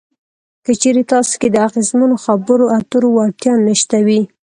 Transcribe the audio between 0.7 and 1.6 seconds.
چېرې تاسې کې د